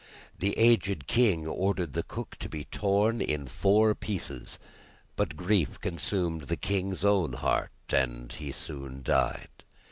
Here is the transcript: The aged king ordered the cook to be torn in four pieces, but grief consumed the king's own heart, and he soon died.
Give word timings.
The 0.39 0.57
aged 0.57 1.05
king 1.05 1.45
ordered 1.45 1.93
the 1.93 2.01
cook 2.01 2.35
to 2.37 2.49
be 2.49 2.63
torn 2.65 3.21
in 3.21 3.45
four 3.45 3.93
pieces, 3.93 4.57
but 5.15 5.35
grief 5.37 5.79
consumed 5.79 6.45
the 6.45 6.57
king's 6.57 7.05
own 7.05 7.33
heart, 7.33 7.69
and 7.93 8.33
he 8.33 8.51
soon 8.51 9.03
died. 9.03 9.63